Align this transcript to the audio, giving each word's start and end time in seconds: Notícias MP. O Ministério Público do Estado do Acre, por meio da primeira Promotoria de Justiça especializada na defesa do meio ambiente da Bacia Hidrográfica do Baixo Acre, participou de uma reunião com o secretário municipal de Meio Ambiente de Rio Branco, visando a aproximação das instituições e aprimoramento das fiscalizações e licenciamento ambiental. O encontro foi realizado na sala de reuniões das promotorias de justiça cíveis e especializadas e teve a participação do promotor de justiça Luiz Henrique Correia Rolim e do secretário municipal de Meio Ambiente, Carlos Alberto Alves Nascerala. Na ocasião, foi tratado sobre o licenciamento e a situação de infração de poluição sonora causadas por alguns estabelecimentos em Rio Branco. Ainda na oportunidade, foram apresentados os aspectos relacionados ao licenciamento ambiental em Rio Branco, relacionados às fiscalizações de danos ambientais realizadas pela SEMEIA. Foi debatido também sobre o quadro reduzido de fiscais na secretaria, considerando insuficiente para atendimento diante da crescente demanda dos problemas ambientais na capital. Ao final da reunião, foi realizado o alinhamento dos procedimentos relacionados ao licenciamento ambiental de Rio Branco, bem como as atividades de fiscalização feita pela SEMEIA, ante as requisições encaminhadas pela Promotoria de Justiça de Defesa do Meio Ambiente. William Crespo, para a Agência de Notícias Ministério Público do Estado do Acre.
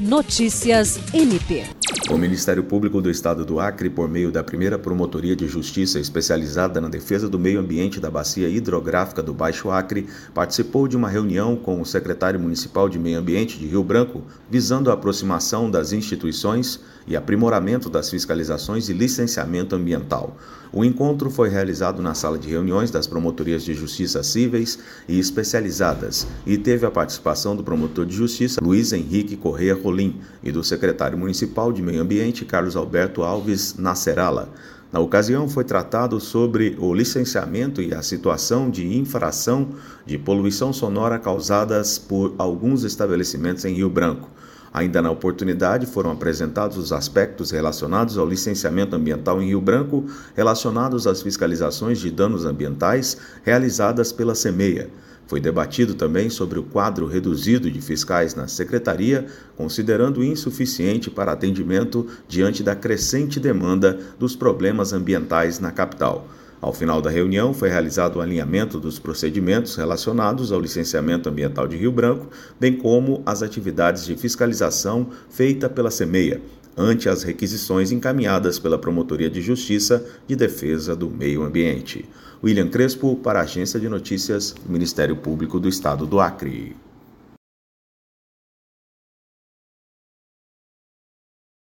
Notícias 0.00 0.98
MP. 1.12 1.62
O 2.08 2.16
Ministério 2.16 2.64
Público 2.64 3.02
do 3.02 3.10
Estado 3.10 3.44
do 3.44 3.60
Acre, 3.60 3.90
por 3.90 4.08
meio 4.08 4.32
da 4.32 4.42
primeira 4.42 4.78
Promotoria 4.78 5.36
de 5.36 5.46
Justiça 5.46 6.00
especializada 6.00 6.80
na 6.80 6.88
defesa 6.88 7.28
do 7.28 7.38
meio 7.38 7.60
ambiente 7.60 8.00
da 8.00 8.10
Bacia 8.10 8.48
Hidrográfica 8.48 9.22
do 9.22 9.34
Baixo 9.34 9.70
Acre, 9.70 10.08
participou 10.32 10.88
de 10.88 10.96
uma 10.96 11.10
reunião 11.10 11.54
com 11.54 11.82
o 11.82 11.84
secretário 11.84 12.40
municipal 12.40 12.88
de 12.88 12.98
Meio 12.98 13.18
Ambiente 13.18 13.58
de 13.58 13.66
Rio 13.66 13.84
Branco, 13.84 14.22
visando 14.48 14.90
a 14.90 14.94
aproximação 14.94 15.70
das 15.70 15.92
instituições 15.92 16.80
e 17.06 17.14
aprimoramento 17.14 17.90
das 17.90 18.08
fiscalizações 18.08 18.88
e 18.88 18.94
licenciamento 18.94 19.76
ambiental. 19.76 20.34
O 20.72 20.84
encontro 20.84 21.30
foi 21.30 21.48
realizado 21.48 22.00
na 22.00 22.14
sala 22.14 22.38
de 22.38 22.48
reuniões 22.48 22.92
das 22.92 23.04
promotorias 23.04 23.64
de 23.64 23.74
justiça 23.74 24.22
cíveis 24.22 24.78
e 25.08 25.18
especializadas 25.18 26.28
e 26.46 26.56
teve 26.56 26.86
a 26.86 26.90
participação 26.90 27.56
do 27.56 27.64
promotor 27.64 28.06
de 28.06 28.14
justiça 28.14 28.60
Luiz 28.62 28.92
Henrique 28.92 29.36
Correia 29.36 29.74
Rolim 29.74 30.20
e 30.44 30.52
do 30.52 30.62
secretário 30.62 31.18
municipal 31.18 31.72
de 31.72 31.82
Meio 31.82 32.00
Ambiente, 32.00 32.44
Carlos 32.44 32.76
Alberto 32.76 33.22
Alves 33.22 33.74
Nascerala. 33.76 34.48
Na 34.92 35.00
ocasião, 35.00 35.48
foi 35.48 35.64
tratado 35.64 36.20
sobre 36.20 36.76
o 36.78 36.94
licenciamento 36.94 37.82
e 37.82 37.92
a 37.92 38.02
situação 38.02 38.70
de 38.70 38.96
infração 38.96 39.70
de 40.06 40.18
poluição 40.18 40.72
sonora 40.72 41.18
causadas 41.18 41.98
por 41.98 42.34
alguns 42.38 42.84
estabelecimentos 42.84 43.64
em 43.64 43.74
Rio 43.74 43.90
Branco. 43.90 44.28
Ainda 44.72 45.02
na 45.02 45.10
oportunidade, 45.10 45.84
foram 45.84 46.12
apresentados 46.12 46.76
os 46.76 46.92
aspectos 46.92 47.50
relacionados 47.50 48.16
ao 48.16 48.26
licenciamento 48.26 48.94
ambiental 48.94 49.42
em 49.42 49.48
Rio 49.48 49.60
Branco, 49.60 50.06
relacionados 50.36 51.08
às 51.08 51.20
fiscalizações 51.20 51.98
de 51.98 52.10
danos 52.10 52.44
ambientais 52.44 53.16
realizadas 53.42 54.12
pela 54.12 54.34
SEMEIA. 54.34 54.88
Foi 55.26 55.40
debatido 55.40 55.94
também 55.94 56.28
sobre 56.28 56.58
o 56.58 56.62
quadro 56.64 57.06
reduzido 57.06 57.70
de 57.70 57.80
fiscais 57.80 58.34
na 58.34 58.48
secretaria, 58.48 59.26
considerando 59.56 60.24
insuficiente 60.24 61.10
para 61.10 61.32
atendimento 61.32 62.06
diante 62.28 62.62
da 62.62 62.74
crescente 62.74 63.38
demanda 63.38 63.98
dos 64.18 64.34
problemas 64.34 64.92
ambientais 64.92 65.60
na 65.60 65.70
capital. 65.70 66.28
Ao 66.60 66.74
final 66.74 67.00
da 67.00 67.08
reunião, 67.08 67.54
foi 67.54 67.70
realizado 67.70 68.16
o 68.16 68.20
alinhamento 68.20 68.78
dos 68.78 68.98
procedimentos 68.98 69.76
relacionados 69.76 70.52
ao 70.52 70.60
licenciamento 70.60 71.28
ambiental 71.28 71.66
de 71.66 71.76
Rio 71.76 71.90
Branco, 71.90 72.28
bem 72.58 72.76
como 72.76 73.22
as 73.24 73.42
atividades 73.42 74.04
de 74.04 74.14
fiscalização 74.14 75.08
feita 75.30 75.70
pela 75.70 75.90
SEMEIA, 75.90 76.42
ante 76.76 77.08
as 77.08 77.22
requisições 77.22 77.92
encaminhadas 77.92 78.58
pela 78.58 78.78
Promotoria 78.78 79.30
de 79.30 79.40
Justiça 79.40 80.04
de 80.26 80.36
Defesa 80.36 80.94
do 80.94 81.08
Meio 81.08 81.42
Ambiente. 81.42 82.06
William 82.44 82.68
Crespo, 82.68 83.16
para 83.16 83.40
a 83.40 83.42
Agência 83.42 83.80
de 83.80 83.88
Notícias 83.88 84.54
Ministério 84.68 85.16
Público 85.16 85.58
do 85.58 85.68
Estado 85.68 86.06
do 86.06 86.20
Acre. 86.20 86.76